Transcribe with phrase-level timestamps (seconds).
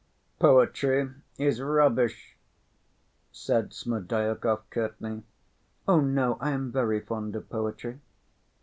[0.39, 2.35] "Poetry is rubbish!"
[3.31, 5.21] said Smerdyakov curtly.
[5.87, 6.39] "Oh, no!
[6.41, 7.99] I am very fond of poetry."